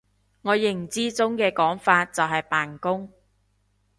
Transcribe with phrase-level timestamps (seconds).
[0.41, 3.11] 我認知中嘅講法就係扮工！